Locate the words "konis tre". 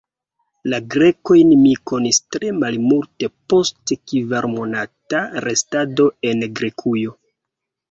1.91-2.49